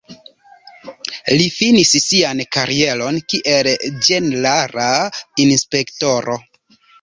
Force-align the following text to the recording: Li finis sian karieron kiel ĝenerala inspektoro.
Li 1.33 1.43
finis 1.57 1.91
sian 2.05 2.41
karieron 2.55 3.19
kiel 3.35 3.69
ĝenerala 4.09 4.89
inspektoro. 5.45 6.41